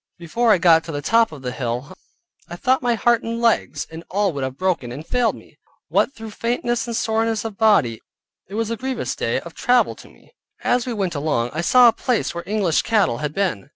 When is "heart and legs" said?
2.95-3.85